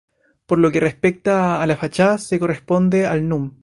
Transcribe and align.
Por 0.47 0.57
lo 0.57 0.71
que 0.71 0.79
respecta 0.79 1.61
a 1.61 1.67
la 1.67 1.77
fachada 1.77 2.15
que 2.15 2.23
se 2.23 2.39
corresponde 2.39 3.05
al 3.05 3.29
núm. 3.29 3.51